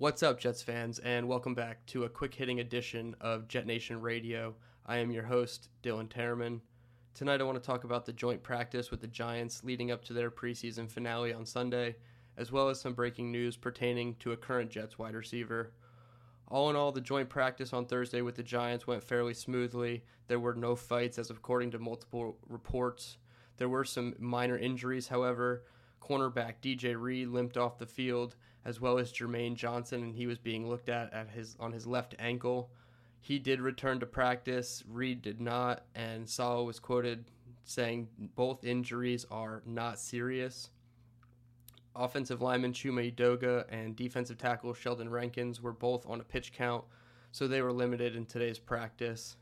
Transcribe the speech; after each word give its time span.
What's 0.00 0.22
up, 0.22 0.40
Jets 0.40 0.62
fans, 0.62 0.98
and 1.00 1.28
welcome 1.28 1.54
back 1.54 1.84
to 1.88 2.04
a 2.04 2.08
quick 2.08 2.34
hitting 2.34 2.58
edition 2.58 3.14
of 3.20 3.48
Jet 3.48 3.66
Nation 3.66 4.00
Radio. 4.00 4.54
I 4.86 4.96
am 4.96 5.10
your 5.10 5.24
host, 5.24 5.68
Dylan 5.82 6.08
Tereman. 6.08 6.62
Tonight, 7.12 7.42
I 7.42 7.44
want 7.44 7.62
to 7.62 7.66
talk 7.66 7.84
about 7.84 8.06
the 8.06 8.14
joint 8.14 8.42
practice 8.42 8.90
with 8.90 9.02
the 9.02 9.06
Giants 9.06 9.62
leading 9.62 9.90
up 9.90 10.02
to 10.06 10.14
their 10.14 10.30
preseason 10.30 10.90
finale 10.90 11.34
on 11.34 11.44
Sunday, 11.44 11.96
as 12.38 12.50
well 12.50 12.70
as 12.70 12.80
some 12.80 12.94
breaking 12.94 13.30
news 13.30 13.58
pertaining 13.58 14.14
to 14.20 14.32
a 14.32 14.38
current 14.38 14.70
Jets 14.70 14.98
wide 14.98 15.14
receiver. 15.14 15.74
All 16.48 16.70
in 16.70 16.76
all, 16.76 16.92
the 16.92 17.02
joint 17.02 17.28
practice 17.28 17.74
on 17.74 17.84
Thursday 17.84 18.22
with 18.22 18.36
the 18.36 18.42
Giants 18.42 18.86
went 18.86 19.04
fairly 19.04 19.34
smoothly. 19.34 20.02
There 20.28 20.40
were 20.40 20.54
no 20.54 20.76
fights, 20.76 21.18
as 21.18 21.28
according 21.28 21.72
to 21.72 21.78
multiple 21.78 22.38
reports. 22.48 23.18
There 23.58 23.68
were 23.68 23.84
some 23.84 24.14
minor 24.18 24.56
injuries, 24.56 25.08
however. 25.08 25.64
Cornerback 26.00 26.54
DJ 26.62 27.00
Reed 27.00 27.28
limped 27.28 27.56
off 27.56 27.78
the 27.78 27.86
field, 27.86 28.36
as 28.64 28.80
well 28.80 28.98
as 28.98 29.12
Jermaine 29.12 29.54
Johnson, 29.54 30.02
and 30.02 30.14
he 30.14 30.26
was 30.26 30.38
being 30.38 30.68
looked 30.68 30.88
at 30.88 31.12
at 31.12 31.30
his 31.30 31.56
on 31.60 31.72
his 31.72 31.86
left 31.86 32.14
ankle. 32.18 32.70
He 33.20 33.38
did 33.38 33.60
return 33.60 34.00
to 34.00 34.06
practice. 34.06 34.82
Reed 34.88 35.22
did 35.22 35.40
not, 35.40 35.84
and 35.94 36.28
Saleh 36.28 36.66
was 36.66 36.78
quoted 36.78 37.24
saying 37.64 38.08
both 38.34 38.64
injuries 38.64 39.26
are 39.30 39.62
not 39.64 39.98
serious. 39.98 40.70
Offensive 41.94 42.40
lineman 42.40 42.72
Chuma 42.72 43.14
Edoga 43.14 43.64
and 43.68 43.94
defensive 43.94 44.38
tackle 44.38 44.74
Sheldon 44.74 45.08
Rankins 45.08 45.60
were 45.60 45.72
both 45.72 46.08
on 46.08 46.20
a 46.20 46.24
pitch 46.24 46.52
count, 46.52 46.84
so 47.30 47.46
they 47.46 47.62
were 47.62 47.72
limited 47.72 48.16
in 48.16 48.26
today's 48.26 48.58
practice. 48.58 49.36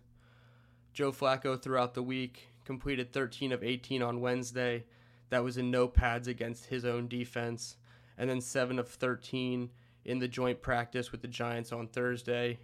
Joe 0.93 1.12
Flacco 1.12 1.61
throughout 1.61 1.95
the 1.95 2.03
week 2.03 2.48
completed 2.65 3.12
13 3.12 3.53
of 3.53 3.62
18 3.62 4.03
on 4.03 4.20
Wednesday. 4.20 4.84
That 5.31 5.45
was 5.45 5.59
in 5.59 5.71
no 5.71 5.89
pads 5.89 6.29
against 6.29 6.67
his 6.67 6.85
own 6.85 7.09
defense 7.09 7.77
and 8.17 8.29
then 8.29 8.41
7 8.41 8.79
of 8.79 8.89
13 8.89 9.71
in 10.05 10.19
the 10.19 10.29
joint 10.29 10.61
practice 10.61 11.13
with 11.13 11.23
the 11.23 11.29
Giants 11.29 11.73
on 11.73 11.87
Thursday. 11.87 12.59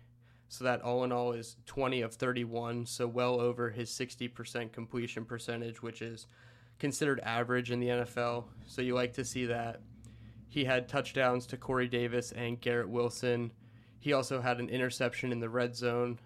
So 0.49 0.65
that 0.65 0.83
all 0.83 1.05
in 1.05 1.13
all 1.13 1.33
is 1.33 1.57
20 1.67 2.03
of 2.03 2.15
31, 2.15 2.87
so 2.87 3.07
well 3.07 3.41
over 3.41 3.71
his 3.71 3.91
60% 3.91 4.73
completion 4.73 5.25
percentage, 5.25 5.83
which 5.83 6.03
is 6.03 6.27
considered 6.79 7.21
average 7.21 7.71
in 7.71 7.81
the 7.81 7.89
NFL. 7.89 8.45
So 8.67 8.83
you 8.83 8.95
like 8.95 9.13
to 9.15 9.25
see 9.25 9.47
that. 9.47 9.81
He 10.49 10.65
had 10.65 10.89
touchdowns 10.89 11.47
to 11.47 11.57
Corey 11.57 11.89
Davis 11.89 12.31
and 12.33 12.61
Garrett 12.61 12.89
Wilson. 12.89 13.53
He 13.99 14.13
also 14.13 14.41
had 14.41 14.61
an 14.61 14.69
interception 14.69 15.33
in 15.33 15.41
the 15.41 15.49
red 15.49 15.75
zone. 15.75 16.19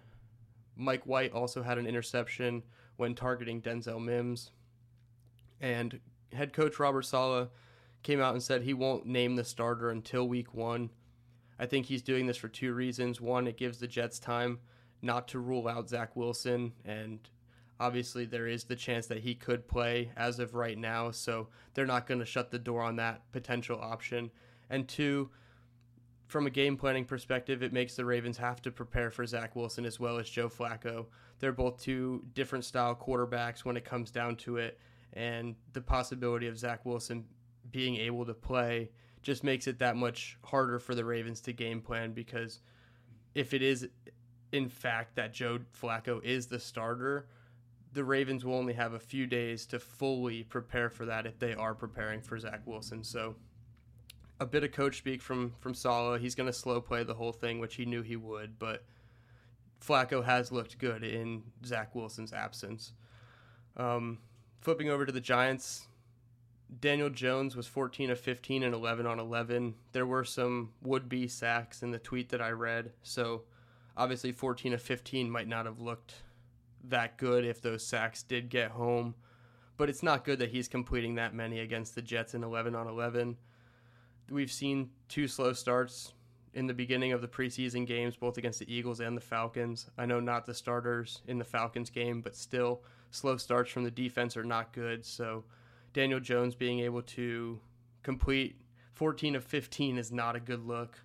Mike 0.75 1.03
White 1.05 1.33
also 1.33 1.63
had 1.63 1.77
an 1.77 1.87
interception 1.87 2.63
when 2.97 3.15
targeting 3.15 3.61
Denzel 3.61 4.03
Mims. 4.03 4.51
And 5.59 5.99
head 6.33 6.53
coach 6.53 6.79
Robert 6.79 7.03
Saleh 7.03 7.49
came 8.03 8.21
out 8.21 8.33
and 8.33 8.43
said 8.43 8.61
he 8.61 8.73
won't 8.73 9.05
name 9.05 9.35
the 9.35 9.43
starter 9.43 9.89
until 9.89 10.27
week 10.27 10.53
one. 10.53 10.89
I 11.59 11.65
think 11.65 11.85
he's 11.85 12.01
doing 12.01 12.25
this 12.25 12.37
for 12.37 12.47
two 12.47 12.73
reasons. 12.73 13.19
One, 13.19 13.47
it 13.47 13.57
gives 13.57 13.79
the 13.79 13.87
Jets 13.87 14.19
time 14.19 14.59
not 15.01 15.27
to 15.29 15.39
rule 15.39 15.67
out 15.67 15.89
Zach 15.89 16.15
Wilson, 16.15 16.73
and 16.85 17.19
obviously 17.79 18.25
there 18.25 18.47
is 18.47 18.63
the 18.63 18.75
chance 18.75 19.07
that 19.07 19.19
he 19.19 19.35
could 19.35 19.67
play 19.67 20.11
as 20.15 20.39
of 20.39 20.55
right 20.55 20.77
now, 20.77 21.11
so 21.11 21.47
they're 21.73 21.85
not 21.85 22.07
going 22.07 22.19
to 22.19 22.25
shut 22.25 22.51
the 22.51 22.59
door 22.59 22.81
on 22.81 22.95
that 22.97 23.29
potential 23.31 23.79
option. 23.81 24.31
And 24.69 24.87
two, 24.87 25.29
from 26.27 26.45
a 26.45 26.51
game 26.51 26.77
planning 26.77 27.05
perspective, 27.05 27.63
it 27.63 27.73
makes 27.73 27.95
the 27.95 28.05
Ravens 28.05 28.37
have 28.37 28.61
to 28.61 28.71
prepare 28.71 29.09
for 29.09 29.25
Zach 29.25 29.55
Wilson 29.55 29.85
as 29.85 29.99
well 29.99 30.19
as 30.19 30.29
Joe 30.29 30.47
Flacco. 30.47 31.07
They're 31.39 31.51
both 31.51 31.81
two 31.81 32.23
different 32.33 32.65
style 32.65 32.95
quarterbacks 32.95 33.65
when 33.65 33.77
it 33.77 33.85
comes 33.85 34.11
down 34.11 34.35
to 34.37 34.57
it, 34.57 34.79
and 35.13 35.55
the 35.73 35.81
possibility 35.81 36.47
of 36.47 36.57
Zach 36.57 36.85
Wilson 36.85 37.25
being 37.71 37.95
able 37.97 38.25
to 38.25 38.33
play 38.33 38.89
just 39.21 39.43
makes 39.43 39.67
it 39.67 39.79
that 39.79 39.95
much 39.95 40.37
harder 40.43 40.79
for 40.79 40.95
the 40.95 41.03
Ravens 41.03 41.41
to 41.41 41.53
game 41.53 41.81
plan 41.81 42.13
because 42.13 42.59
if 43.35 43.53
it 43.53 43.61
is 43.61 43.87
in 44.51 44.69
fact 44.69 45.15
that 45.15 45.33
Joe 45.33 45.59
Flacco 45.79 46.23
is 46.23 46.47
the 46.47 46.59
starter, 46.59 47.27
the 47.93 48.03
Ravens 48.03 48.45
will 48.45 48.55
only 48.55 48.73
have 48.73 48.93
a 48.93 48.99
few 48.99 49.25
days 49.27 49.65
to 49.67 49.79
fully 49.79 50.43
prepare 50.43 50.89
for 50.89 51.05
that 51.05 51.25
if 51.25 51.39
they 51.39 51.53
are 51.53 51.73
preparing 51.73 52.21
for 52.21 52.39
Zach 52.39 52.61
Wilson. 52.65 53.03
So 53.03 53.35
a 54.39 54.45
bit 54.45 54.63
of 54.63 54.71
coach 54.71 54.97
speak 54.97 55.21
from 55.21 55.53
from 55.59 55.73
Saleh. 55.73 56.21
He's 56.21 56.35
going 56.35 56.47
to 56.47 56.53
slow 56.53 56.79
play 56.81 57.03
the 57.03 57.13
whole 57.13 57.33
thing, 57.33 57.59
which 57.59 57.75
he 57.75 57.85
knew 57.85 58.01
he 58.01 58.15
would, 58.15 58.57
but 58.57 58.83
Flacco 59.85 60.23
has 60.23 60.51
looked 60.51 60.77
good 60.77 61.03
in 61.03 61.43
Zach 61.65 61.95
Wilson's 61.95 62.33
absence. 62.33 62.93
Um, 63.77 64.19
flipping 64.59 64.89
over 64.89 65.05
to 65.05 65.11
the 65.11 65.21
Giants, 65.21 65.87
Daniel 66.79 67.09
Jones 67.09 67.55
was 67.55 67.67
14 67.67 68.11
of 68.11 68.19
15 68.19 68.63
and 68.63 68.75
11 68.75 69.05
on 69.05 69.19
11. 69.19 69.75
There 69.91 70.05
were 70.05 70.23
some 70.23 70.71
would 70.81 71.09
be 71.09 71.27
sacks 71.27 71.81
in 71.81 71.91
the 71.91 71.99
tweet 71.99 72.29
that 72.29 72.41
I 72.41 72.51
read. 72.51 72.91
So 73.01 73.43
obviously, 73.97 74.31
14 74.31 74.73
of 74.73 74.81
15 74.81 75.29
might 75.29 75.47
not 75.47 75.65
have 75.65 75.79
looked 75.79 76.13
that 76.83 77.17
good 77.17 77.43
if 77.43 77.61
those 77.61 77.85
sacks 77.85 78.23
did 78.23 78.49
get 78.49 78.71
home. 78.71 79.15
But 79.77 79.89
it's 79.89 80.03
not 80.03 80.25
good 80.25 80.39
that 80.39 80.51
he's 80.51 80.67
completing 80.67 81.15
that 81.15 81.33
many 81.33 81.59
against 81.59 81.95
the 81.95 82.01
Jets 82.01 82.33
in 82.33 82.43
11 82.43 82.75
on 82.75 82.87
11. 82.87 83.37
We've 84.29 84.51
seen 84.51 84.91
two 85.07 85.27
slow 85.27 85.53
starts 85.53 86.13
in 86.53 86.67
the 86.67 86.73
beginning 86.73 87.11
of 87.11 87.21
the 87.21 87.27
preseason 87.27 87.85
games, 87.85 88.15
both 88.15 88.37
against 88.37 88.59
the 88.59 88.73
Eagles 88.73 88.99
and 88.99 89.15
the 89.15 89.21
Falcons. 89.21 89.89
I 89.97 90.05
know 90.05 90.19
not 90.19 90.45
the 90.45 90.53
starters 90.53 91.21
in 91.27 91.37
the 91.37 91.45
Falcons 91.45 91.89
game, 91.89 92.21
but 92.21 92.35
still, 92.35 92.81
slow 93.11 93.37
starts 93.37 93.71
from 93.71 93.83
the 93.83 93.91
defense 93.91 94.35
are 94.35 94.43
not 94.43 94.73
good. 94.73 95.05
So 95.05 95.43
Daniel 95.93 96.19
Jones 96.19 96.55
being 96.55 96.79
able 96.79 97.01
to 97.03 97.59
complete 98.03 98.55
14 98.93 99.35
of 99.35 99.43
15 99.43 99.97
is 99.97 100.11
not 100.11 100.35
a 100.35 100.39
good 100.39 100.65
look. 100.65 100.99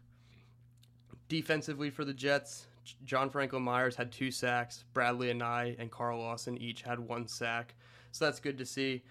Defensively 1.28 1.90
for 1.90 2.04
the 2.04 2.12
Jets, 2.12 2.66
John 3.04 3.30
Franklin 3.30 3.62
Myers 3.62 3.96
had 3.96 4.12
two 4.12 4.30
sacks. 4.30 4.84
Bradlee 4.94 5.34
Anae 5.34 5.76
and 5.78 5.90
Carl 5.90 6.18
Lawson 6.18 6.58
each 6.58 6.82
had 6.82 6.98
one 6.98 7.26
sack. 7.26 7.74
So 8.12 8.24
that's 8.26 8.40
good 8.40 8.58
to 8.58 8.66
see. 8.66 9.02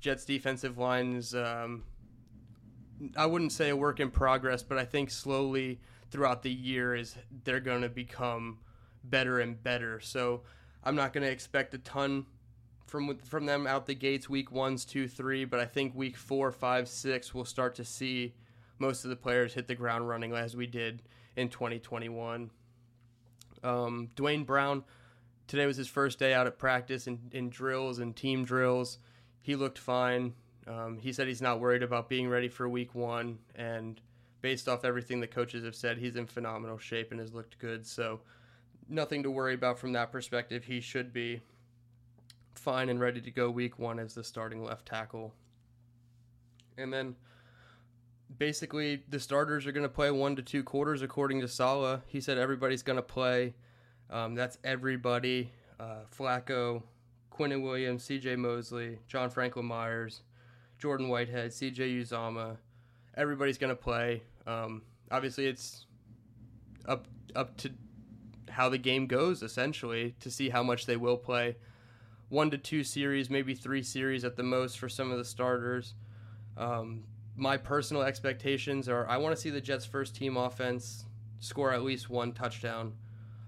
Jets 0.00 0.24
defensive 0.24 0.78
line 0.78 1.14
is, 1.14 1.34
um, 1.34 1.84
I 3.16 3.26
wouldn't 3.26 3.52
say 3.52 3.70
a 3.70 3.76
work 3.76 4.00
in 4.00 4.10
progress, 4.10 4.62
but 4.62 4.78
I 4.78 4.84
think 4.84 5.10
slowly 5.10 5.80
throughout 6.10 6.42
the 6.42 6.52
year 6.52 6.94
is 6.94 7.16
they're 7.44 7.60
going 7.60 7.82
to 7.82 7.88
become 7.88 8.58
better 9.04 9.40
and 9.40 9.60
better. 9.62 10.00
So 10.00 10.42
I'm 10.84 10.94
not 10.94 11.12
going 11.12 11.24
to 11.24 11.30
expect 11.30 11.74
a 11.74 11.78
ton 11.78 12.26
from 12.86 13.16
from 13.18 13.46
them 13.46 13.66
out 13.66 13.86
the 13.86 13.94
gates 13.94 14.28
week 14.28 14.52
ones, 14.52 14.84
two, 14.84 15.08
three, 15.08 15.44
but 15.44 15.58
I 15.58 15.64
think 15.64 15.94
week 15.94 16.16
four, 16.16 16.52
five, 16.52 16.88
six, 16.88 17.34
we'll 17.34 17.44
start 17.44 17.74
to 17.76 17.84
see 17.84 18.34
most 18.78 19.04
of 19.04 19.10
the 19.10 19.16
players 19.16 19.54
hit 19.54 19.66
the 19.66 19.74
ground 19.74 20.08
running 20.08 20.32
as 20.34 20.54
we 20.54 20.66
did 20.66 21.02
in 21.36 21.48
2021. 21.48 22.50
Um, 23.62 24.10
Duane 24.14 24.44
Brown, 24.44 24.84
today 25.46 25.66
was 25.66 25.76
his 25.76 25.88
first 25.88 26.18
day 26.18 26.34
out 26.34 26.46
at 26.46 26.58
practice 26.58 27.06
in, 27.06 27.18
in 27.30 27.48
drills 27.48 27.98
and 27.98 28.14
team 28.14 28.44
drills. 28.44 28.98
He 29.40 29.56
looked 29.56 29.78
fine. 29.78 30.34
Um, 30.66 30.98
he 30.98 31.12
said 31.12 31.26
he's 31.26 31.42
not 31.42 31.60
worried 31.60 31.82
about 31.82 32.08
being 32.08 32.28
ready 32.28 32.48
for 32.48 32.68
week 32.68 32.94
one, 32.94 33.38
and 33.54 34.00
based 34.40 34.68
off 34.68 34.84
everything 34.84 35.20
the 35.20 35.26
coaches 35.26 35.64
have 35.64 35.74
said, 35.74 35.98
he's 35.98 36.16
in 36.16 36.26
phenomenal 36.26 36.78
shape 36.78 37.10
and 37.10 37.20
has 37.20 37.32
looked 37.32 37.58
good. 37.58 37.86
So 37.86 38.20
nothing 38.88 39.22
to 39.22 39.30
worry 39.30 39.54
about 39.54 39.78
from 39.78 39.92
that 39.92 40.12
perspective. 40.12 40.64
He 40.64 40.80
should 40.80 41.12
be 41.12 41.40
fine 42.54 42.88
and 42.88 43.00
ready 43.00 43.20
to 43.20 43.30
go 43.30 43.50
week 43.50 43.78
one 43.78 43.98
as 43.98 44.14
the 44.14 44.24
starting 44.24 44.62
left 44.62 44.86
tackle. 44.86 45.32
And 46.76 46.92
then 46.92 47.16
basically 48.38 49.02
the 49.08 49.20
starters 49.20 49.66
are 49.66 49.72
going 49.72 49.82
to 49.82 49.88
play 49.88 50.10
one 50.10 50.36
to 50.36 50.42
two 50.42 50.62
quarters 50.62 51.02
according 51.02 51.40
to 51.40 51.48
Saleh. 51.48 52.00
He 52.06 52.20
said 52.20 52.38
everybody's 52.38 52.82
going 52.82 52.96
to 52.96 53.02
play. 53.02 53.54
Um, 54.10 54.34
that's 54.34 54.58
everybody. 54.64 55.50
Uh, 55.80 56.04
Flacco, 56.16 56.82
Quinnen 57.32 57.62
Williams, 57.62 58.04
C.J. 58.04 58.36
Mosley, 58.36 58.98
John 59.08 59.30
Franklin 59.30 59.66
Myers, 59.66 60.22
Jordan 60.82 61.08
Whitehead, 61.08 61.52
C.J. 61.52 61.90
Uzomah. 61.90 62.56
Everybody's 63.16 63.56
going 63.56 63.70
to 63.70 63.80
play. 63.80 64.24
Um, 64.48 64.82
obviously, 65.12 65.46
it's 65.46 65.86
up 66.86 67.06
up 67.36 67.56
to 67.58 67.70
how 68.50 68.68
the 68.68 68.78
game 68.78 69.06
goes 69.06 69.44
essentially 69.44 70.16
to 70.18 70.28
see 70.28 70.48
how 70.48 70.64
much 70.64 70.86
they 70.86 70.96
will 70.96 71.16
play 71.16 71.54
one 72.30 72.50
to 72.50 72.58
two 72.58 72.82
series, 72.82 73.30
maybe 73.30 73.54
three 73.54 73.84
series 73.84 74.24
at 74.24 74.34
the 74.34 74.42
most 74.42 74.76
for 74.76 74.88
some 74.88 75.12
of 75.12 75.18
the 75.18 75.24
starters. 75.24 75.94
Um, 76.56 77.04
my 77.36 77.56
personal 77.58 78.02
expectations 78.02 78.88
are 78.88 79.08
I 79.08 79.18
want 79.18 79.36
to 79.36 79.40
see 79.40 79.50
the 79.50 79.60
Jets' 79.60 79.84
first 79.84 80.16
team 80.16 80.36
offense 80.36 81.04
score 81.38 81.72
at 81.72 81.84
least 81.84 82.10
one 82.10 82.32
touchdown. 82.32 82.94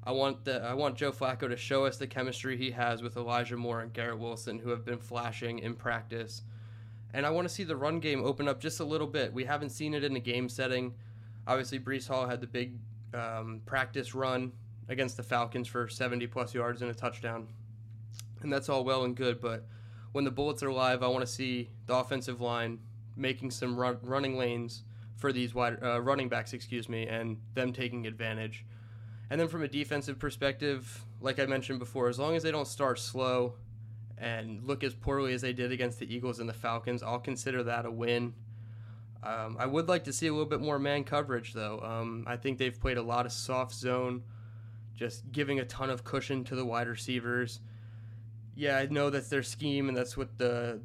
I 0.04 0.12
want 0.12 0.44
the 0.44 0.62
I 0.62 0.74
want 0.74 0.96
Joe 0.96 1.10
Flacco 1.10 1.48
to 1.48 1.56
show 1.56 1.84
us 1.84 1.96
the 1.96 2.06
chemistry 2.06 2.56
he 2.56 2.70
has 2.70 3.02
with 3.02 3.16
Elijah 3.16 3.56
Moore 3.56 3.80
and 3.80 3.92
Garrett 3.92 4.20
Wilson, 4.20 4.60
who 4.60 4.70
have 4.70 4.84
been 4.84 4.98
flashing 4.98 5.58
in 5.58 5.74
practice. 5.74 6.42
And 7.14 7.24
I 7.24 7.30
want 7.30 7.48
to 7.48 7.54
see 7.54 7.64
the 7.64 7.76
run 7.76 8.00
game 8.00 8.22
open 8.22 8.48
up 8.48 8.60
just 8.60 8.80
a 8.80 8.84
little 8.84 9.06
bit. 9.06 9.32
We 9.32 9.44
haven't 9.44 9.70
seen 9.70 9.94
it 9.94 10.04
in 10.04 10.14
a 10.16 10.20
game 10.20 10.50
setting. 10.50 10.94
Obviously, 11.46 11.78
Breece 11.78 12.08
Hall 12.08 12.26
had 12.26 12.42
the 12.42 12.46
big 12.46 12.76
um, 13.14 13.62
practice 13.64 14.14
run 14.14 14.52
against 14.90 15.16
the 15.16 15.22
Falcons 15.22 15.68
for 15.68 15.88
70 15.88 16.26
plus 16.26 16.52
yards 16.52 16.82
and 16.82 16.90
a 16.90 16.94
touchdown 16.94 17.48
and 18.44 18.52
that's 18.52 18.68
all 18.68 18.84
well 18.84 19.04
and 19.04 19.16
good. 19.16 19.40
But 19.40 19.64
when 20.12 20.24
the 20.24 20.30
Bullets 20.30 20.62
are 20.62 20.70
live, 20.70 21.02
I 21.02 21.08
want 21.08 21.22
to 21.22 21.30
see 21.30 21.70
the 21.86 21.96
offensive 21.96 22.40
line 22.40 22.78
making 23.16 23.50
some 23.50 23.76
run, 23.76 23.98
running 24.02 24.38
lanes 24.38 24.84
for 25.16 25.32
these 25.32 25.54
wide 25.54 25.82
uh, 25.82 26.00
running 26.00 26.28
backs, 26.28 26.52
excuse 26.52 26.88
me, 26.88 27.08
and 27.08 27.38
them 27.54 27.72
taking 27.72 28.06
advantage. 28.06 28.64
And 29.30 29.40
then 29.40 29.48
from 29.48 29.62
a 29.62 29.68
defensive 29.68 30.18
perspective, 30.18 31.04
like 31.20 31.40
I 31.40 31.46
mentioned 31.46 31.78
before, 31.78 32.08
as 32.08 32.18
long 32.18 32.36
as 32.36 32.42
they 32.42 32.52
don't 32.52 32.68
start 32.68 32.98
slow 32.98 33.54
and 34.18 34.62
look 34.64 34.84
as 34.84 34.94
poorly 34.94 35.34
as 35.34 35.42
they 35.42 35.52
did 35.52 35.72
against 35.72 35.98
the 35.98 36.12
Eagles 36.12 36.38
and 36.38 36.48
the 36.48 36.54
Falcons, 36.54 37.02
I'll 37.02 37.18
consider 37.18 37.62
that 37.64 37.86
a 37.86 37.90
win. 37.90 38.34
Um, 39.22 39.56
I 39.58 39.66
would 39.66 39.88
like 39.88 40.04
to 40.04 40.12
see 40.12 40.26
a 40.26 40.32
little 40.32 40.48
bit 40.48 40.60
more 40.60 40.78
man 40.78 41.04
coverage, 41.04 41.54
though. 41.54 41.80
Um, 41.80 42.24
I 42.26 42.36
think 42.36 42.58
they've 42.58 42.78
played 42.78 42.98
a 42.98 43.02
lot 43.02 43.24
of 43.24 43.32
soft 43.32 43.74
zone, 43.74 44.22
just 44.94 45.32
giving 45.32 45.60
a 45.60 45.64
ton 45.64 45.90
of 45.90 46.04
cushion 46.04 46.44
to 46.44 46.54
the 46.54 46.64
wide 46.64 46.88
receivers. 46.88 47.60
Yeah, 48.54 48.76
I 48.76 48.86
know 48.86 49.10
that's 49.10 49.28
their 49.28 49.42
scheme, 49.42 49.88
and 49.88 49.96
that's 49.96 50.16
what 50.16 50.38
the 50.38 50.80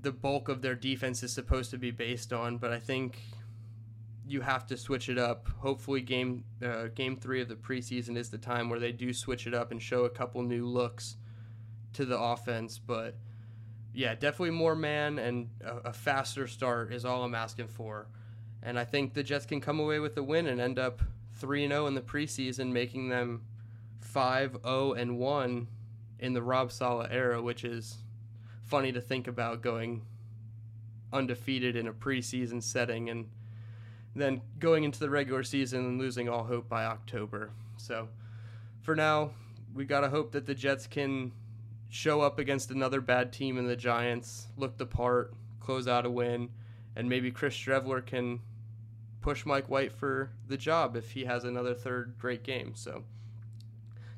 the 0.00 0.10
bulk 0.10 0.48
of 0.48 0.62
their 0.62 0.74
defense 0.74 1.22
is 1.22 1.32
supposed 1.32 1.70
to 1.70 1.78
be 1.78 1.92
based 1.92 2.32
on. 2.32 2.56
But 2.56 2.72
I 2.72 2.80
think 2.80 3.18
you 4.26 4.40
have 4.40 4.66
to 4.66 4.76
switch 4.76 5.08
it 5.08 5.18
up. 5.18 5.48
Hopefully, 5.58 6.00
game 6.00 6.44
uh, 6.64 6.88
game 6.94 7.16
three 7.16 7.42
of 7.42 7.48
the 7.48 7.54
preseason 7.54 8.16
is 8.16 8.30
the 8.30 8.38
time 8.38 8.70
where 8.70 8.80
they 8.80 8.92
do 8.92 9.12
switch 9.12 9.46
it 9.46 9.52
up 9.52 9.70
and 9.70 9.80
show 9.80 10.06
a 10.06 10.10
couple 10.10 10.42
new 10.42 10.66
looks 10.66 11.16
to 11.94 12.04
the 12.04 12.18
offense. 12.18 12.78
But 12.78 13.16
yeah, 13.94 14.14
definitely 14.14 14.50
more 14.50 14.74
man 14.74 15.18
and 15.18 15.48
a, 15.64 15.88
a 15.88 15.92
faster 15.92 16.46
start 16.46 16.92
is 16.92 17.04
all 17.04 17.24
I'm 17.24 17.34
asking 17.34 17.68
for. 17.68 18.06
And 18.62 18.78
I 18.78 18.84
think 18.84 19.14
the 19.14 19.22
Jets 19.22 19.46
can 19.46 19.60
come 19.60 19.80
away 19.80 19.98
with 19.98 20.16
a 20.16 20.22
win 20.22 20.46
and 20.46 20.60
end 20.60 20.78
up 20.78 21.02
3 21.36 21.66
0 21.66 21.86
in 21.86 21.94
the 21.94 22.00
preseason, 22.00 22.70
making 22.72 23.08
them 23.08 23.42
5 24.00 24.58
0 24.62 24.92
and 24.92 25.18
1 25.18 25.66
in 26.20 26.32
the 26.32 26.42
Rob 26.42 26.70
Saleh 26.70 27.08
era, 27.10 27.42
which 27.42 27.64
is 27.64 27.98
funny 28.62 28.92
to 28.92 29.00
think 29.00 29.26
about 29.26 29.60
going 29.60 30.02
undefeated 31.12 31.76
in 31.76 31.86
a 31.86 31.92
preseason 31.92 32.62
setting 32.62 33.10
and 33.10 33.28
then 34.14 34.40
going 34.58 34.84
into 34.84 34.98
the 34.98 35.10
regular 35.10 35.42
season 35.42 35.80
and 35.80 35.98
losing 35.98 36.28
all 36.28 36.44
hope 36.44 36.68
by 36.68 36.84
October. 36.84 37.50
So 37.76 38.08
for 38.80 38.94
now, 38.94 39.32
we 39.74 39.84
got 39.84 40.00
to 40.00 40.08
hope 40.08 40.32
that 40.32 40.46
the 40.46 40.54
Jets 40.54 40.86
can 40.86 41.32
show 41.92 42.22
up 42.22 42.38
against 42.38 42.70
another 42.70 43.02
bad 43.02 43.34
team 43.34 43.58
in 43.58 43.66
the 43.66 43.76
Giants, 43.76 44.46
look 44.56 44.78
the 44.78 44.86
part, 44.86 45.34
close 45.60 45.86
out 45.86 46.06
a 46.06 46.10
win, 46.10 46.48
and 46.96 47.06
maybe 47.06 47.30
Chris 47.30 47.54
Streveler 47.54 48.04
can 48.04 48.40
push 49.20 49.44
Mike 49.44 49.68
White 49.68 49.92
for 49.92 50.30
the 50.48 50.56
job 50.56 50.96
if 50.96 51.10
he 51.10 51.26
has 51.26 51.44
another 51.44 51.74
third 51.74 52.14
great 52.18 52.44
game. 52.44 52.72
So 52.74 53.04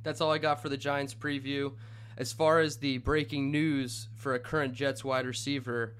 that's 0.04 0.20
all 0.20 0.30
I 0.30 0.38
got 0.38 0.62
for 0.62 0.68
the 0.68 0.76
Giants 0.76 1.14
preview. 1.14 1.72
As 2.16 2.32
far 2.32 2.60
as 2.60 2.76
the 2.76 2.98
breaking 2.98 3.50
news 3.50 4.06
for 4.14 4.34
a 4.34 4.38
current 4.38 4.74
Jets 4.74 5.04
wide 5.04 5.26
receiver, 5.26 5.96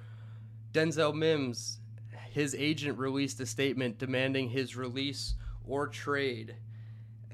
Denzel 0.72 1.12
Mims 1.12 1.80
his 2.30 2.54
agent 2.56 2.98
released 2.98 3.40
a 3.40 3.46
statement 3.46 3.98
demanding 3.98 4.48
his 4.48 4.76
release 4.76 5.34
or 5.66 5.88
trade. 5.88 6.54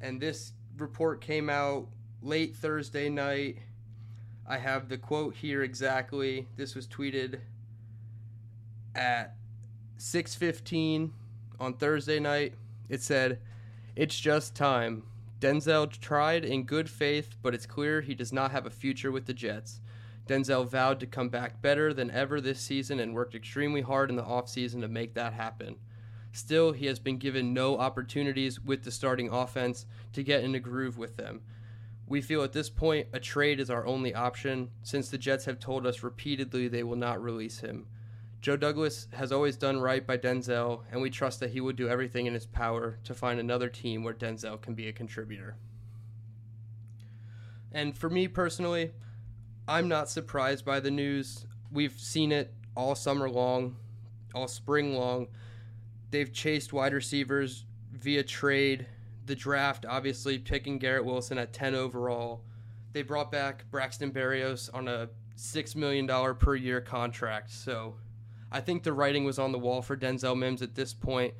And 0.00 0.18
this 0.18 0.52
report 0.78 1.20
came 1.20 1.50
out 1.50 1.88
late 2.22 2.56
Thursday 2.56 3.10
night. 3.10 3.58
I 4.50 4.58
have 4.58 4.88
the 4.88 4.98
quote 4.98 5.36
here 5.36 5.62
exactly. 5.62 6.48
This 6.56 6.74
was 6.74 6.88
tweeted 6.88 7.38
at 8.96 9.36
6:15 9.96 11.12
on 11.60 11.74
Thursday 11.74 12.18
night. 12.18 12.54
It 12.88 13.00
said, 13.00 13.40
"It's 13.94 14.18
just 14.18 14.56
time. 14.56 15.04
Denzel 15.38 15.86
tried 15.86 16.44
in 16.44 16.64
good 16.64 16.90
faith, 16.90 17.36
but 17.40 17.54
it's 17.54 17.64
clear 17.64 18.00
he 18.00 18.16
does 18.16 18.32
not 18.32 18.50
have 18.50 18.66
a 18.66 18.70
future 18.70 19.12
with 19.12 19.26
the 19.26 19.34
Jets. 19.34 19.80
Denzel 20.26 20.68
vowed 20.68 20.98
to 20.98 21.06
come 21.06 21.28
back 21.28 21.62
better 21.62 21.94
than 21.94 22.10
ever 22.10 22.40
this 22.40 22.58
season 22.58 22.98
and 22.98 23.14
worked 23.14 23.36
extremely 23.36 23.82
hard 23.82 24.10
in 24.10 24.16
the 24.16 24.24
offseason 24.24 24.80
to 24.80 24.88
make 24.88 25.14
that 25.14 25.32
happen. 25.32 25.76
Still, 26.32 26.72
he 26.72 26.86
has 26.86 26.98
been 26.98 27.18
given 27.18 27.54
no 27.54 27.78
opportunities 27.78 28.60
with 28.60 28.82
the 28.82 28.90
starting 28.90 29.30
offense 29.30 29.86
to 30.12 30.24
get 30.24 30.42
in 30.42 30.56
a 30.56 30.60
groove 30.60 30.98
with 30.98 31.16
them. 31.16 31.42
We 32.10 32.20
feel 32.20 32.42
at 32.42 32.52
this 32.52 32.68
point 32.68 33.06
a 33.12 33.20
trade 33.20 33.60
is 33.60 33.70
our 33.70 33.86
only 33.86 34.12
option 34.12 34.70
since 34.82 35.08
the 35.08 35.16
Jets 35.16 35.44
have 35.44 35.60
told 35.60 35.86
us 35.86 36.02
repeatedly 36.02 36.66
they 36.66 36.82
will 36.82 36.96
not 36.96 37.22
release 37.22 37.60
him. 37.60 37.86
Joe 38.40 38.56
Douglas 38.56 39.06
has 39.12 39.30
always 39.30 39.56
done 39.56 39.78
right 39.78 40.04
by 40.04 40.18
Denzel, 40.18 40.82
and 40.90 41.00
we 41.00 41.08
trust 41.08 41.38
that 41.38 41.50
he 41.50 41.60
will 41.60 41.72
do 41.72 41.88
everything 41.88 42.26
in 42.26 42.34
his 42.34 42.46
power 42.46 42.98
to 43.04 43.14
find 43.14 43.38
another 43.38 43.68
team 43.68 44.02
where 44.02 44.12
Denzel 44.12 44.60
can 44.60 44.74
be 44.74 44.88
a 44.88 44.92
contributor. 44.92 45.54
And 47.70 47.96
for 47.96 48.10
me 48.10 48.26
personally, 48.26 48.90
I'm 49.68 49.86
not 49.86 50.10
surprised 50.10 50.64
by 50.64 50.80
the 50.80 50.90
news. 50.90 51.46
We've 51.70 51.96
seen 51.96 52.32
it 52.32 52.52
all 52.76 52.96
summer 52.96 53.30
long, 53.30 53.76
all 54.34 54.48
spring 54.48 54.96
long. 54.96 55.28
They've 56.10 56.32
chased 56.32 56.72
wide 56.72 56.92
receivers 56.92 57.66
via 57.92 58.24
trade, 58.24 58.86
the 59.26 59.34
draft, 59.34 59.86
obviously 59.88 60.38
picking 60.38 60.78
Garrett 60.78 61.04
Wilson 61.04 61.38
at 61.38 61.52
10 61.52 61.74
overall. 61.74 62.42
They 62.92 63.02
brought 63.02 63.30
back 63.30 63.64
Braxton 63.70 64.12
Berrios 64.12 64.68
on 64.74 64.88
a 64.88 65.08
$6 65.36 65.76
million 65.76 66.06
per 66.36 66.56
year 66.56 66.80
contract. 66.80 67.52
So 67.52 67.96
I 68.50 68.60
think 68.60 68.82
the 68.82 68.92
writing 68.92 69.24
was 69.24 69.38
on 69.38 69.52
the 69.52 69.58
wall 69.58 69.82
for 69.82 69.96
Denzel 69.96 70.36
Mims 70.36 70.62
at 70.62 70.74
this 70.74 70.92
point. 70.92 71.34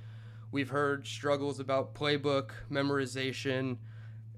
We've 0.53 0.71
heard 0.71 1.07
struggles 1.07 1.61
about 1.61 1.95
playbook, 1.95 2.51
memorization, 2.71 3.79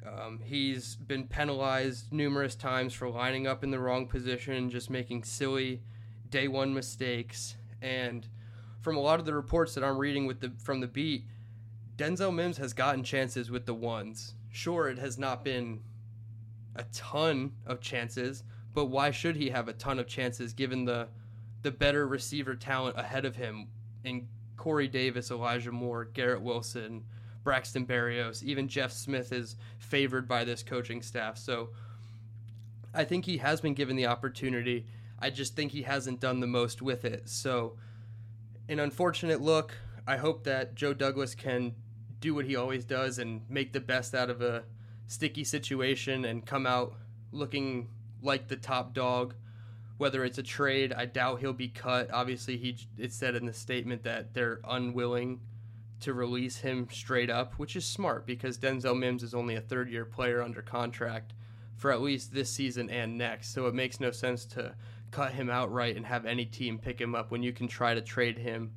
um, 0.07 0.41
he's 0.43 0.97
been 0.97 1.27
penalized 1.27 2.13
numerous 2.13 2.55
times 2.55 2.93
for 2.93 3.09
lining 3.09 3.47
up 3.47 3.63
in 3.63 3.71
the 3.71 3.79
wrong 3.79 4.07
position, 4.07 4.69
just 4.69 4.91
making 4.91 5.25
silly 5.25 5.83
day 6.29 6.49
one 6.49 6.75
mistakes. 6.75 7.57
And 7.81 8.27
from 8.81 8.97
a 8.97 9.01
lot 9.01 9.21
of 9.21 9.27
the 9.27 9.35
reports 9.35 9.75
that 9.75 9.85
I'm 9.85 9.99
reading 9.99 10.27
with 10.27 10.41
the 10.41 10.53
from 10.59 10.81
the 10.81 10.89
beat, 10.89 11.27
Denzel 12.03 12.35
Mims 12.35 12.57
has 12.59 12.73
gotten 12.73 13.05
chances 13.05 13.49
with 13.49 13.65
the 13.65 13.75
ones. 13.75 14.35
Sure, 14.51 14.89
it 14.89 14.99
has 14.99 15.19
not 15.19 15.45
been 15.45 15.83
a 16.75 16.83
ton 16.93 17.53
of 17.65 17.81
chances, 17.81 18.43
but 18.75 18.87
why 18.87 19.13
should 19.13 19.37
he 19.37 19.51
have 19.51 19.69
a 19.69 19.73
ton 19.73 20.01
of 20.01 20.09
chances 20.09 20.53
given 20.53 20.85
the 20.85 21.07
the 21.63 21.71
better 21.71 22.09
receiver 22.09 22.57
talent 22.57 22.99
ahead 22.99 23.25
of 23.25 23.37
him 23.37 23.69
in 24.03 24.27
Corey 24.57 24.89
Davis, 24.89 25.31
Elijah 25.31 25.71
Moore, 25.71 26.07
Garrett 26.07 26.43
Wilson, 26.43 27.05
Braxton 27.45 27.87
Berrios, 27.87 28.43
even 28.43 28.67
Jeff 28.67 28.91
Smith 28.91 29.31
is 29.31 29.55
favored 29.79 30.27
by 30.27 30.43
this 30.43 30.65
coaching 30.65 31.03
staff. 31.03 31.39
So 31.39 31.69
I 32.93 33.05
think 33.05 33.27
he 33.27 33.37
has 33.37 33.61
been 33.61 33.75
given 33.75 33.95
the 33.95 34.07
opportunity. 34.07 34.87
I 35.21 35.31
just 35.31 35.55
think 35.55 35.71
he 35.71 35.83
hasn't 35.83 36.19
done 36.19 36.41
the 36.41 36.49
most 36.49 36.83
with 36.83 37.05
it. 37.05 37.29
So, 37.29 37.77
an 38.69 38.81
unfortunate 38.81 39.41
look. 39.41 39.75
I 40.05 40.17
hope 40.17 40.43
that 40.45 40.75
Joe 40.75 40.95
Douglas 40.95 41.37
can 41.37 41.77
do 42.23 42.35
what 42.35 42.47
he 42.47 42.57
always 42.57 42.85
does 42.87 43.19
and 43.19 43.43
make 43.51 43.75
the 43.75 43.81
best 43.81 44.15
out 44.15 44.31
of 44.31 44.41
a 44.41 44.65
sticky 45.07 45.45
situation 45.45 46.25
and 46.25 46.47
come 46.47 46.67
out 46.67 46.95
looking 47.33 47.89
like 48.23 48.49
the 48.49 48.57
top 48.57 48.95
dog. 48.95 49.35
Whether 49.99 50.25
it's 50.25 50.39
a 50.39 50.43
trade, 50.43 50.93
I 50.93 51.05
doubt 51.05 51.41
he'll 51.41 51.53
be 51.53 51.69
cut. 51.69 52.11
Obviously, 52.13 52.57
he 52.57 52.79
it 52.97 53.13
said 53.13 53.35
in 53.35 53.45
the 53.45 53.53
statement 53.53 54.05
that 54.05 54.33
they're 54.33 54.61
unwilling 54.65 55.41
to 56.01 56.15
release 56.15 56.59
him 56.59 56.89
straight 56.91 57.31
up, 57.31 57.55
which 57.59 57.77
is 57.77 57.85
smart 57.85 58.27
because 58.27 58.59
Denzel 58.59 58.99
Mims 58.99 59.23
is 59.23 59.35
only 59.35 59.55
a 59.55 59.61
third 59.61 59.91
year 59.91 60.05
player 60.05 60.43
under 60.43 60.63
contract 60.63 61.35
for 61.77 61.93
at 61.93 62.01
least 62.01 62.33
this 62.33 62.51
season 62.51 62.89
and 62.91 63.19
next. 63.19 63.53
So 63.53 63.67
it 63.67 63.75
makes 63.75 64.01
no 64.01 64.11
sense 64.11 64.45
to 64.47 64.75
cut 65.11 65.33
him 65.33 65.51
outright 65.51 65.97
and 65.97 66.07
have 66.07 66.25
any 66.25 66.47
team 66.47 66.79
pick 66.79 67.01
him 67.01 67.15
up 67.15 67.31
when 67.31 67.43
you 67.43 67.53
can 67.53 67.69
try 67.69 67.95
to 67.95 68.01
trade 68.01 68.39
him. 68.39 68.73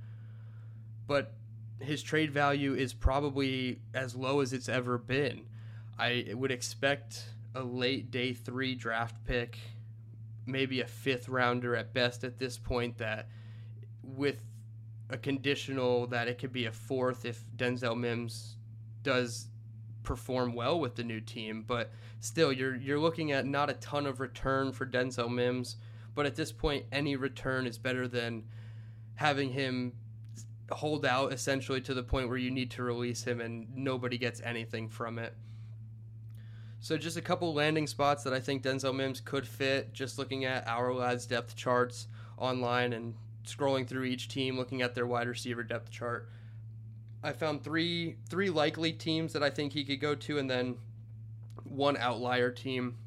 But 1.08 1.34
his 1.80 2.02
trade 2.02 2.32
value 2.32 2.74
is 2.74 2.94
probably 2.94 3.80
as 3.94 4.16
low 4.16 4.40
as 4.42 4.54
it's 4.54 4.70
ever 4.70 4.98
been. 4.98 5.46
I 5.98 6.26
would 6.34 6.52
expect 6.52 7.24
a 7.54 7.64
late 7.64 8.12
day 8.12 8.34
three 8.34 8.76
draft 8.76 9.16
pick, 9.26 9.58
maybe 10.46 10.82
a 10.82 10.88
fifth 10.88 11.30
rounder 11.30 11.76
at 11.76 11.94
best 11.94 12.24
at 12.24 12.38
this 12.38 12.58
point, 12.58 12.98
that 12.98 13.28
with 14.04 14.44
a 15.10 15.18
conditional 15.18 16.08
that 16.08 16.28
it 16.28 16.38
could 16.38 16.52
be 16.52 16.66
a 16.66 16.72
fourth 16.72 17.26
if 17.26 17.44
Denzel 17.56 17.98
Mims 17.98 18.56
does 19.04 19.48
perform 20.04 20.54
well 20.54 20.80
with 20.80 20.96
the 20.96 21.04
new 21.04 21.22
team. 21.22 21.64
But 21.66 21.92
still, 22.20 22.52
you're 22.52 22.76
you're 22.76 23.00
looking 23.00 23.32
at 23.32 23.46
not 23.46 23.70
a 23.70 23.74
ton 23.74 24.06
of 24.06 24.20
return 24.20 24.72
for 24.72 24.86
Denzel 24.86 25.32
Mims. 25.32 25.78
But 26.14 26.26
at 26.26 26.36
this 26.36 26.52
point, 26.54 26.86
any 26.94 27.18
return 27.18 27.68
is 27.68 27.78
better 27.78 28.08
than 28.08 28.46
having 29.16 29.52
him 29.52 29.94
hold 30.72 31.06
out 31.06 31.32
essentially 31.32 31.82
to 31.82 31.94
the 31.94 32.04
point 32.04 32.28
where 32.28 32.38
you 32.38 32.52
need 32.52 32.72
to 32.72 32.84
release 32.84 33.24
him 33.24 33.40
and 33.40 33.68
nobody 33.76 34.18
gets 34.18 34.42
anything 34.42 34.90
from 34.90 35.20
it. 35.20 35.36
So 36.80 36.98
just 36.98 37.18
a 37.18 37.22
couple 37.22 37.54
landing 37.54 37.88
spots 37.88 38.24
that 38.24 38.34
I 38.34 38.40
think 38.40 38.64
Denzel 38.64 38.96
Mims 38.96 39.20
could 39.20 39.48
fit. 39.48 39.94
Just 39.94 40.20
looking 40.20 40.46
at 40.46 40.68
Ourlads 40.68 41.28
depth 41.28 41.56
charts 41.56 42.08
online 42.38 42.94
and 42.94 43.16
scrolling 43.46 43.88
through 43.88 44.04
each 44.04 44.28
team, 44.28 44.58
looking 44.58 44.82
at 44.82 44.96
their 44.96 45.08
wide 45.08 45.28
receiver 45.28 45.64
depth 45.64 45.90
chart, 45.90 46.30
I 47.24 47.32
found 47.34 47.64
three 47.64 48.18
three 48.30 48.52
likely 48.52 48.94
teams 48.94 49.34
that 49.34 49.42
I 49.42 49.50
think 49.50 49.74
he 49.74 49.84
could 49.84 50.00
go 50.00 50.14
to, 50.14 50.38
and 50.38 50.48
then 50.48 50.78
one 51.64 51.98
outlier 51.98 52.52
team. 52.52 52.98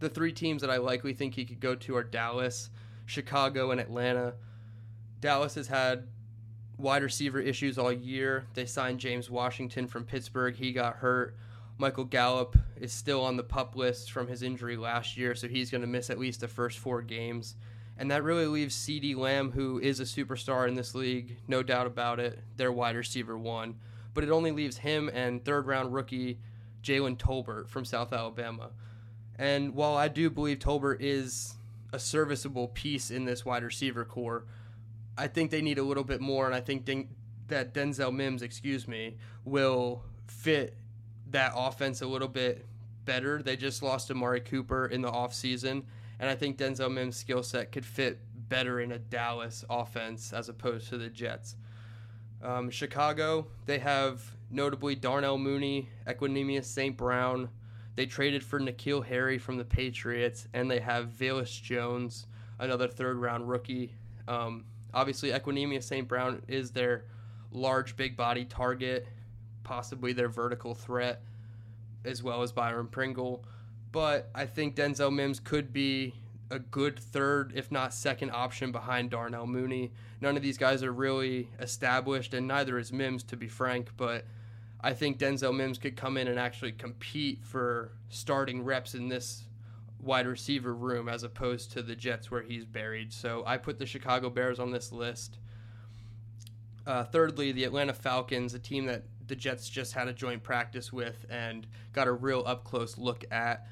The 0.00 0.10
three 0.10 0.32
teams 0.32 0.60
that 0.60 0.70
I 0.70 0.76
likely 0.76 1.14
think 1.14 1.34
he 1.34 1.46
could 1.46 1.60
go 1.60 1.74
to 1.74 1.96
are 1.96 2.04
Dallas, 2.04 2.68
Chicago, 3.06 3.70
and 3.70 3.80
Atlanta. 3.80 4.34
Dallas 5.20 5.54
has 5.54 5.68
had 5.68 6.06
wide 6.78 7.02
receiver 7.02 7.40
issues 7.40 7.78
all 7.78 7.92
year. 7.92 8.46
They 8.54 8.66
signed 8.66 9.00
James 9.00 9.30
Washington 9.30 9.86
from 9.86 10.04
Pittsburgh. 10.04 10.54
He 10.56 10.72
got 10.72 10.96
hurt. 10.96 11.36
Michael 11.76 12.04
Gallup 12.04 12.56
is 12.80 12.92
still 12.92 13.22
on 13.22 13.36
the 13.36 13.42
pup 13.42 13.74
list 13.74 14.12
from 14.12 14.28
his 14.28 14.42
injury 14.42 14.76
last 14.76 15.16
year, 15.16 15.34
so 15.34 15.48
he's 15.48 15.70
going 15.70 15.80
to 15.80 15.88
miss 15.88 16.08
at 16.08 16.18
least 16.18 16.40
the 16.40 16.48
first 16.48 16.78
four 16.78 17.02
games. 17.02 17.56
And 17.98 18.10
that 18.10 18.22
really 18.22 18.46
leaves 18.46 18.76
CeeDee 18.76 19.16
Lamb, 19.16 19.52
who 19.52 19.78
is 19.78 20.00
a 20.00 20.04
superstar 20.04 20.68
in 20.68 20.74
this 20.74 20.94
league, 20.94 21.36
no 21.48 21.62
doubt 21.62 21.86
about 21.86 22.20
it, 22.20 22.38
their 22.56 22.72
wide 22.72 22.96
receiver 22.96 23.38
one. 23.38 23.76
But 24.14 24.24
it 24.24 24.30
only 24.30 24.52
leaves 24.52 24.78
him 24.78 25.10
and 25.12 25.44
third 25.44 25.66
round 25.66 25.92
rookie 25.92 26.38
Jalen 26.82 27.18
Tolbert 27.18 27.68
from 27.68 27.84
South 27.84 28.12
Alabama. 28.12 28.70
And 29.36 29.74
while 29.74 29.96
I 29.96 30.08
do 30.08 30.30
believe 30.30 30.58
Tolbert 30.58 30.98
is 31.00 31.54
a 31.92 31.98
serviceable 31.98 32.68
piece 32.68 33.10
in 33.10 33.24
this 33.24 33.44
wide 33.44 33.64
receiver 33.64 34.04
core, 34.04 34.44
I 35.16 35.28
think 35.28 35.50
they 35.50 35.62
need 35.62 35.78
a 35.78 35.82
little 35.82 36.04
bit 36.04 36.20
more. 36.20 36.46
And 36.46 36.54
I 36.54 36.60
think 36.60 36.86
that 37.48 37.74
Denzel 37.74 38.14
Mims, 38.14 38.42
excuse 38.42 38.88
me, 38.88 39.16
will 39.44 40.04
fit 40.26 40.76
that 41.30 41.52
offense 41.54 42.02
a 42.02 42.06
little 42.06 42.28
bit 42.28 42.64
better. 43.04 43.42
They 43.42 43.56
just 43.56 43.82
lost 43.82 44.10
Amari 44.10 44.40
Cooper 44.40 44.86
in 44.86 45.02
the 45.02 45.10
offseason 45.10 45.84
and 46.18 46.30
I 46.30 46.34
think 46.34 46.58
Denzel 46.58 46.92
Mims' 46.92 47.16
skill 47.16 47.42
set 47.42 47.72
could 47.72 47.84
fit 47.84 48.18
better 48.48 48.80
in 48.80 48.92
a 48.92 48.98
Dallas 48.98 49.64
offense 49.68 50.32
as 50.32 50.48
opposed 50.48 50.88
to 50.88 50.98
the 50.98 51.08
Jets. 51.08 51.56
Um, 52.42 52.70
Chicago, 52.70 53.46
they 53.66 53.78
have 53.78 54.22
notably 54.50 54.94
Darnell 54.94 55.38
Mooney, 55.38 55.88
Equanimeous 56.06 56.64
St. 56.64 56.96
Brown. 56.96 57.48
They 57.96 58.06
traded 58.06 58.44
for 58.44 58.60
N'Keal 58.60 59.04
Harry 59.04 59.38
from 59.38 59.56
the 59.56 59.64
Patriots, 59.64 60.46
and 60.52 60.70
they 60.70 60.80
have 60.80 61.08
Velus 61.08 61.60
Jones, 61.60 62.26
another 62.58 62.88
third 62.88 63.18
round 63.18 63.48
rookie. 63.48 63.94
Um, 64.28 64.64
obviously, 64.94 65.30
Equanimeous 65.30 65.84
St. 65.84 66.08
Brown 66.08 66.42
is 66.48 66.70
their 66.70 67.04
large, 67.50 67.96
big 67.96 68.16
body 68.16 68.44
target, 68.44 69.06
possibly 69.62 70.12
their 70.12 70.28
vertical 70.28 70.74
threat, 70.74 71.22
as 72.04 72.22
well 72.22 72.42
as 72.42 72.52
Byron 72.52 72.88
Pringle 72.88 73.44
but 73.94 74.28
I 74.34 74.46
think 74.46 74.74
Denzel 74.74 75.14
Mims 75.14 75.38
could 75.38 75.72
be 75.72 76.14
a 76.50 76.58
good 76.58 76.98
third, 76.98 77.52
if 77.54 77.70
not 77.70 77.94
second 77.94 78.30
option 78.30 78.72
behind 78.72 79.10
Darnell 79.10 79.46
Mooney. 79.46 79.92
None 80.20 80.36
of 80.36 80.42
these 80.42 80.58
guys 80.58 80.82
are 80.82 80.92
really 80.92 81.48
established, 81.60 82.34
and 82.34 82.48
neither 82.48 82.76
is 82.76 82.92
Mims, 82.92 83.22
to 83.22 83.36
be 83.36 83.46
frank. 83.46 83.90
But 83.96 84.24
I 84.80 84.94
think 84.94 85.20
Denzel 85.20 85.56
Mims 85.56 85.78
could 85.78 85.96
come 85.96 86.16
in 86.16 86.26
and 86.26 86.40
actually 86.40 86.72
compete 86.72 87.44
for 87.44 87.92
starting 88.08 88.64
reps 88.64 88.94
in 88.94 89.10
this 89.10 89.44
wide 90.04 90.26
receiver 90.26 90.74
room 90.74 91.08
as 91.08 91.22
opposed 91.22 91.72
to 91.72 91.82
the 91.82 91.96
Jets 91.96 92.30
where 92.30 92.42
he's 92.42 92.64
buried. 92.64 93.12
So 93.12 93.42
I 93.46 93.56
put 93.56 93.78
the 93.78 93.86
Chicago 93.86 94.30
Bears 94.30 94.58
on 94.58 94.70
this 94.70 94.92
list. 94.92 95.38
Uh, 96.86 97.04
thirdly, 97.04 97.52
the 97.52 97.64
Atlanta 97.64 97.94
Falcons, 97.94 98.54
a 98.54 98.58
team 98.58 98.86
that 98.86 99.04
the 99.26 99.34
Jets 99.34 99.68
just 99.68 99.94
had 99.94 100.06
a 100.06 100.12
joint 100.12 100.42
practice 100.42 100.92
with 100.92 101.24
and 101.30 101.66
got 101.92 102.06
a 102.06 102.12
real 102.12 102.42
up 102.46 102.64
close 102.64 102.98
look 102.98 103.24
at 103.30 103.66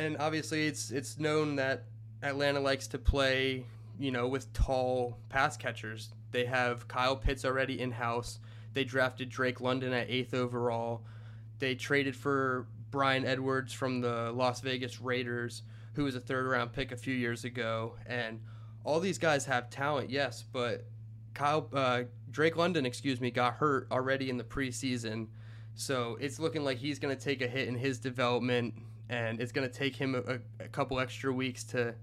and 0.00 0.16
obviously 0.18 0.66
it's 0.66 0.90
it's 0.90 1.18
known 1.18 1.56
that 1.56 1.84
Atlanta 2.22 2.60
likes 2.60 2.86
to 2.88 2.98
play, 2.98 3.64
you 3.98 4.10
know, 4.10 4.26
with 4.26 4.52
tall 4.52 5.18
pass 5.28 5.56
catchers. 5.56 6.10
They 6.32 6.46
have 6.46 6.88
Kyle 6.88 7.16
Pitts 7.16 7.44
already 7.44 7.80
in 7.80 7.92
house. 7.92 8.38
They 8.72 8.84
drafted 8.84 9.28
Drake 9.28 9.60
London 9.60 9.92
at 9.92 10.08
eighth 10.08 10.32
overall. 10.32 11.02
They 11.58 11.74
traded 11.74 12.16
for 12.16 12.66
Bryan 12.90 13.24
Edwards 13.24 13.72
from 13.72 14.00
the 14.00 14.32
Las 14.32 14.60
Vegas 14.60 15.00
Raiders, 15.00 15.62
who 15.94 16.04
was 16.04 16.14
a 16.14 16.20
third 16.20 16.46
round 16.46 16.72
pick 16.72 16.92
a 16.92 16.96
few 16.96 17.14
years 17.14 17.44
ago. 17.44 17.96
And 18.06 18.40
all 18.84 19.00
these 19.00 19.18
guys 19.18 19.44
have 19.46 19.70
talent, 19.70 20.10
yes, 20.10 20.44
but 20.52 20.84
Kyle 21.34 21.68
uh, 21.72 22.02
Drake 22.30 22.56
London, 22.56 22.86
excuse 22.86 23.20
me, 23.20 23.30
got 23.30 23.54
hurt 23.54 23.86
already 23.90 24.30
in 24.30 24.36
the 24.36 24.44
preseason. 24.44 25.28
So 25.74 26.18
it's 26.20 26.38
looking 26.38 26.64
like 26.64 26.78
he's 26.78 26.98
going 26.98 27.16
to 27.16 27.22
take 27.22 27.42
a 27.42 27.46
hit 27.46 27.68
in 27.68 27.76
his 27.76 27.98
development 27.98 28.74
and 29.08 29.40
it's 29.40 29.52
going 29.52 29.68
to 29.68 29.72
take 29.72 29.96
him 29.96 30.14
a, 30.14 30.38
a, 30.62 30.68
couple 30.68 31.00
extra 31.00 31.32
weeks 31.32 31.64
to 31.64 31.94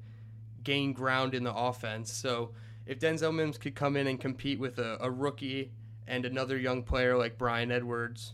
gain 0.64 0.92
ground 0.92 1.34
in 1.34 1.44
the 1.44 1.54
offense. 1.54 2.12
So 2.12 2.52
if 2.86 3.00
Denzel 3.00 3.34
Mims 3.34 3.58
could 3.58 3.76
come 3.76 3.96
in 3.96 4.08
and 4.08 4.20
compete 4.20 4.60
with 4.60 4.78
a, 4.78 4.98
a 5.00 5.10
rookie 5.10 5.72
and 6.06 6.26
another 6.26 6.58
young 6.58 6.84
player 6.84 7.18
like 7.18 7.38
Bryan 7.38 7.72
Edwards, 7.72 8.34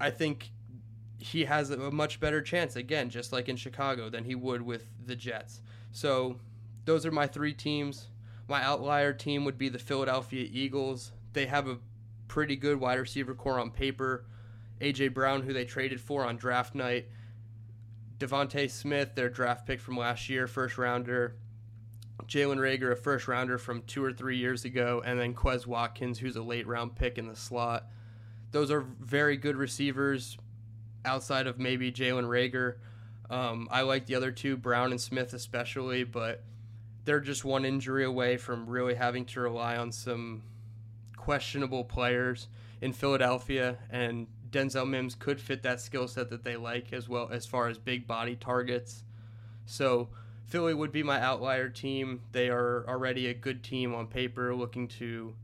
I 0.00 0.10
think 0.10 0.50
he 1.22 1.44
has 1.44 1.70
a 1.70 1.90
much 1.90 2.18
better 2.18 2.42
chance 2.42 2.74
again, 2.74 3.08
just 3.08 3.32
like 3.32 3.48
in 3.48 3.56
Chicago, 3.56 4.10
than 4.10 4.24
he 4.24 4.34
would 4.34 4.60
with 4.60 4.86
the 5.06 5.14
Jets. 5.14 5.60
So 5.92 6.36
those 6.84 7.06
are 7.06 7.12
my 7.12 7.28
three 7.28 7.54
teams. 7.54 8.08
My 8.48 8.62
outlier 8.62 9.12
team 9.12 9.44
would 9.44 9.56
be 9.56 9.68
the 9.68 9.78
Philadelphia 9.78 10.48
Eagles. 10.50 11.12
They 11.32 11.46
have 11.46 11.68
a 11.68 11.78
pretty 12.26 12.56
good 12.56 12.80
wide 12.80 12.98
receiver 12.98 13.34
core 13.34 13.60
on 13.60 13.70
paper. 13.70 14.24
AJ 14.80 15.14
Brown, 15.14 15.42
who 15.42 15.52
they 15.52 15.64
traded 15.64 16.00
for 16.00 16.24
on 16.24 16.36
draft 16.36 16.74
night, 16.74 17.06
DeVonta 18.18 18.68
Smith, 18.68 19.14
their 19.14 19.28
draft 19.28 19.64
pick 19.64 19.80
from 19.80 19.96
last 19.96 20.28
year, 20.28 20.48
first 20.48 20.76
rounder. 20.76 21.36
Jalen 22.26 22.58
Reagor, 22.58 22.92
a 22.92 22.96
first 22.96 23.28
rounder 23.28 23.58
from 23.58 23.82
two 23.82 24.04
or 24.04 24.12
three 24.12 24.38
years 24.38 24.64
ago, 24.64 25.02
and 25.04 25.20
then 25.20 25.34
Quez 25.34 25.66
Watkins, 25.66 26.18
who's 26.18 26.36
a 26.36 26.42
late 26.42 26.66
round 26.66 26.96
pick 26.96 27.16
in 27.16 27.28
the 27.28 27.36
slot. 27.36 27.86
Those 28.50 28.70
are 28.72 28.80
very 28.80 29.36
good 29.36 29.56
receivers 29.56 30.36
outside 31.04 31.46
of 31.46 31.58
maybe 31.58 31.92
Jalen 31.92 32.24
Reagor. 32.24 32.76
Um, 33.30 33.68
I 33.70 33.82
like 33.82 34.06
the 34.06 34.14
other 34.14 34.30
two, 34.30 34.56
Brown 34.56 34.90
and 34.90 35.00
Smith 35.00 35.32
especially, 35.32 36.04
but 36.04 36.42
they're 37.04 37.20
just 37.20 37.44
one 37.44 37.64
injury 37.64 38.04
away 38.04 38.36
from 38.36 38.68
really 38.68 38.94
having 38.94 39.24
to 39.26 39.40
rely 39.40 39.76
on 39.76 39.90
some 39.90 40.42
questionable 41.16 41.84
players 41.84 42.48
in 42.80 42.92
Philadelphia. 42.92 43.78
And 43.90 44.26
Denzel 44.50 44.88
Mims 44.88 45.14
could 45.14 45.40
fit 45.40 45.62
that 45.62 45.80
skill 45.80 46.06
set 46.06 46.30
that 46.30 46.44
they 46.44 46.56
like 46.56 46.92
as 46.92 47.08
well 47.08 47.28
as 47.32 47.46
far 47.46 47.68
as 47.68 47.78
big 47.78 48.06
body 48.06 48.36
targets. 48.36 49.04
So 49.64 50.08
Philly 50.46 50.74
would 50.74 50.92
be 50.92 51.02
my 51.02 51.20
outlier 51.20 51.68
team. 51.68 52.20
They 52.32 52.50
are 52.50 52.84
already 52.86 53.28
a 53.28 53.34
good 53.34 53.62
team 53.62 53.94
on 53.94 54.08
paper, 54.08 54.54
looking 54.54 54.88
to 54.88 55.34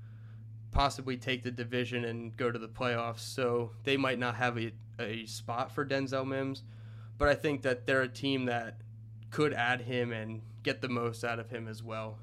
possibly 0.79 1.17
take 1.17 1.43
the 1.43 1.51
division 1.51 2.05
and 2.05 2.37
go 2.37 2.53
to 2.53 2.59
the 2.59 2.69
playoffs. 2.69 3.19
So 3.19 3.73
they 3.83 3.97
might 3.97 4.21
not 4.21 4.37
have 4.37 4.57
a, 4.57 4.71
a 5.01 5.27
spot 5.27 5.73
for 5.73 5.85
Denzel 5.85 6.25
Mims, 6.25 6.63
but 7.19 7.27
I 7.27 7.35
think 7.35 7.63
that 7.63 7.85
they're 7.85 8.03
a 8.03 8.09
team 8.09 8.45
that 8.45 8.81
could 9.31 9.53
add 9.53 9.81
him 9.81 10.13
and 10.13 10.41
get 10.63 10.81
the 10.81 10.89
most 10.89 11.25
out 11.25 11.41
of 11.41 11.51
him 11.51 11.67
as 11.67 11.83
well. 11.83 12.21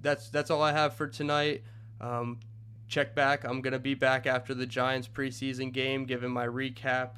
That's 0.00 0.30
that's 0.30 0.50
all 0.50 0.62
I 0.62 0.72
have 0.72 0.94
for 0.94 1.06
tonight. 1.06 1.62
Um, 2.00 2.40
check 2.88 3.14
back. 3.14 3.44
I'm 3.44 3.62
to 3.62 3.78
be 3.78 3.94
back 3.94 4.26
after 4.26 4.52
the 4.52 4.66
Giants 4.66 5.06
preseason 5.06 5.72
game, 5.72 6.06
giving 6.06 6.32
my 6.32 6.48
recap. 6.48 7.10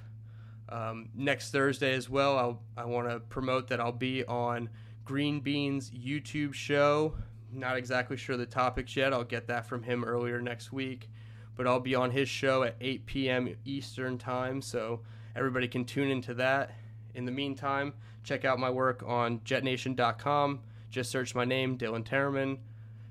Um, 0.68 1.08
next 1.14 1.50
Thursday 1.50 1.94
as 1.94 2.11
well, 2.11 2.37
I'll, 2.37 2.62
I 2.76 2.84
want 2.84 3.08
to 3.08 3.20
promote 3.20 3.68
that 3.68 3.80
I'll 3.80 3.90
be 3.90 4.23
on 4.26 4.68
Green 5.06 5.40
Bean's 5.40 5.90
YouTube 5.90 6.52
show. 6.52 7.14
Not 7.54 7.76
exactly 7.76 8.16
sure 8.16 8.37
the 8.37 8.46
topics 8.46 8.96
yet. 8.96 9.12
I'll 9.12 9.25
get 9.25 9.46
that 9.46 9.66
from 9.66 9.84
him 9.84 10.04
earlier 10.04 10.40
next 10.40 10.73
week. 10.73 11.08
But 11.56 11.68
I'll 11.68 11.80
be 11.80 11.94
on 11.94 12.11
his 12.11 12.28
show 12.28 12.64
at 12.64 12.75
8 12.80 13.06
p.m. 13.06 13.56
Eastern 13.64 14.18
Time, 14.18 14.61
so 14.61 15.02
everybody 15.37 15.68
can 15.68 15.84
tune 15.84 16.11
into 16.11 16.34
that. 16.34 16.73
In 17.14 17.25
the 17.25 17.32
meantime, 17.32 17.94
check 18.25 18.44
out 18.44 18.58
my 18.58 18.70
work 18.70 19.04
on 19.06 19.38
jetnation.com. 19.40 20.61
Just 20.90 21.12
search 21.12 21.34
my 21.34 21.44
name, 21.44 21.78
Dylan 21.78 22.04
Tereman. 22.04 22.58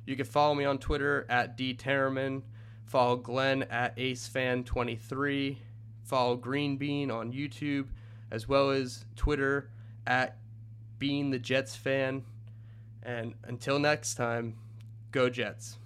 You 0.05 0.17
can 0.17 0.25
follow 0.25 0.53
me 0.55 0.65
on 0.65 0.77
Twitter 0.77 1.25
at 1.29 1.57
dtereman. 1.57 2.41
Follow 2.85 3.15
Glenn 3.15 3.63
at 3.63 3.95
AceFan23. 3.95 5.57
Follow 6.03 6.35
Green 6.35 6.75
Bean 6.75 7.09
on 7.09 7.31
YouTube, 7.31 7.87
as 8.29 8.47
well 8.47 8.71
as 8.71 9.05
Twitter 9.15 9.69
at 10.05 10.37
Being 10.99 11.29
the 11.29 11.39
Jets 11.39 11.77
Fan. 11.77 12.25
And 13.03 13.35
until 13.43 13.79
next 13.79 14.15
time, 14.15 14.55
go 15.11 15.29
Jets. 15.29 15.77